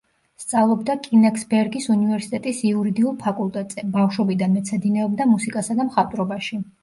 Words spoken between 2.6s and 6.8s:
იურიდიულ ფაკულტეტზე, ბავშვობიდან მეცადინეობდა მუსიკასა და მხატვრობაში.